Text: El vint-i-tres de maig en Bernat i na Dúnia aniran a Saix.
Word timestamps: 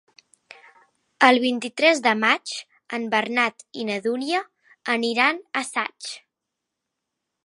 El 1.27 1.39
vint-i-tres 1.43 1.99
de 2.07 2.13
maig 2.21 2.53
en 2.99 3.05
Bernat 3.13 3.63
i 3.83 3.87
na 3.91 3.97
Dúnia 4.07 4.39
aniran 4.95 5.45
a 5.63 5.63
Saix. 5.69 6.09